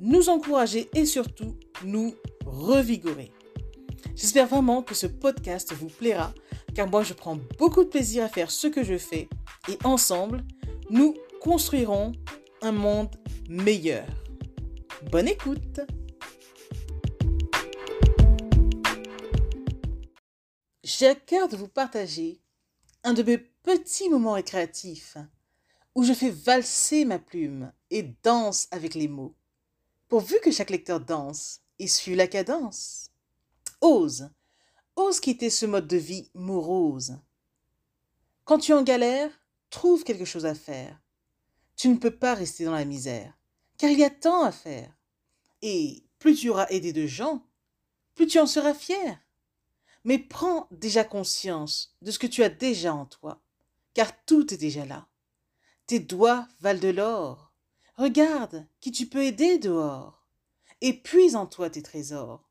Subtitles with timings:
[0.00, 3.32] nous encourager et surtout nous revigorer.
[4.14, 6.32] J'espère vraiment que ce podcast vous plaira
[6.74, 9.28] car moi je prends beaucoup de plaisir à faire ce que je fais
[9.68, 10.44] et ensemble,
[10.90, 12.12] nous construirons
[12.62, 13.14] un monde
[13.48, 14.06] meilleur.
[15.10, 15.80] Bonne écoute
[20.82, 22.40] J'ai à cœur de vous partager
[23.04, 25.16] un de mes petits moments récréatifs
[25.94, 29.34] où je fais valser ma plume et danse avec les mots,
[30.08, 33.10] pourvu que chaque lecteur danse et suit la cadence.
[33.80, 34.30] Ose,
[34.96, 37.18] ose quitter ce mode de vie morose.
[38.44, 39.30] Quand tu es en galère,
[39.70, 41.00] trouve quelque chose à faire.
[41.76, 43.36] Tu ne peux pas rester dans la misère,
[43.76, 44.96] car il y a tant à faire.
[45.62, 47.46] Et plus tu auras aidé de gens,
[48.14, 49.20] plus tu en seras fier.
[50.04, 53.42] Mais prends déjà conscience de ce que tu as déjà en toi,
[53.92, 55.08] car tout est déjà là.
[55.86, 57.45] Tes doigts valent de l'or.
[57.96, 60.26] Regarde qui tu peux aider dehors.
[60.82, 62.50] Et puise en toi tes trésors.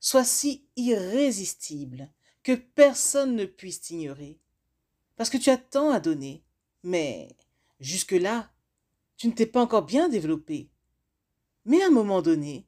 [0.00, 2.10] Sois si irrésistible
[2.42, 4.38] que personne ne puisse t'ignorer.
[5.16, 6.44] Parce que tu as tant à donner.
[6.82, 7.36] Mais
[7.80, 8.50] jusque-là,
[9.16, 10.70] tu ne t'es pas encore bien développé.
[11.64, 12.66] Mais à un moment donné,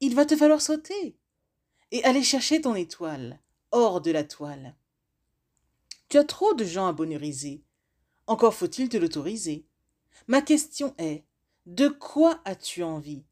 [0.00, 1.18] il va te falloir sauter
[1.90, 4.76] et aller chercher ton étoile hors de la toile.
[6.08, 7.64] Tu as trop de gens à bonheuriser.
[8.26, 9.66] Encore faut-il te l'autoriser.
[10.28, 11.24] Ma question est,
[11.66, 13.24] de quoi as-tu envie?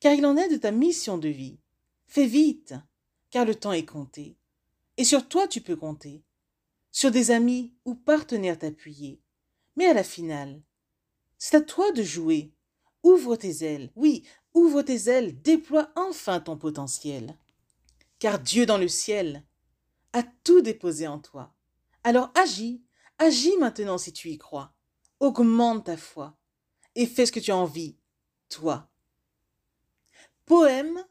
[0.00, 1.58] Car il en est de ta mission de vie.
[2.06, 2.74] Fais vite,
[3.30, 4.36] car le temps est compté.
[4.96, 6.22] Et sur toi tu peux compter.
[6.92, 9.20] Sur des amis ou partenaires t'appuyer.
[9.76, 10.62] Mais à la finale,
[11.38, 12.52] c'est à toi de jouer.
[13.02, 14.24] Ouvre tes ailes, oui,
[14.54, 17.36] ouvre tes ailes, déploie enfin ton potentiel
[18.18, 19.44] car Dieu dans le ciel
[20.12, 21.54] a tout déposé en toi.
[22.04, 22.82] Alors agis,
[23.18, 24.72] agis maintenant si tu y crois.
[25.18, 26.36] Augmente ta foi
[26.94, 27.96] et fais ce que tu as envie,
[28.48, 28.88] toi.
[30.44, 31.04] Poème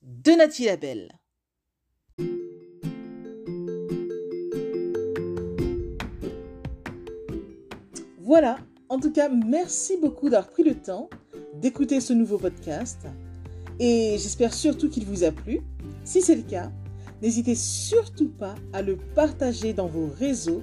[0.00, 1.18] de Nathalie Labelle.
[8.18, 8.56] Voilà,
[8.88, 11.10] en tout cas, merci beaucoup d'avoir pris le temps
[11.54, 13.06] d'écouter ce nouveau podcast
[13.78, 15.60] et j'espère surtout qu'il vous a plu.
[16.04, 16.72] Si c'est le cas,
[17.20, 20.62] n'hésitez surtout pas à le partager dans vos réseaux,